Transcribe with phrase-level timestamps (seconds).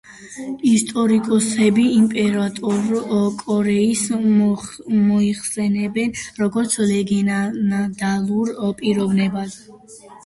[0.67, 2.95] ისტორიკოსები იმპერატორ
[3.41, 9.59] კორეის მოიხსენიებენ, როგორც ლეგენდალურ პიროვნებად.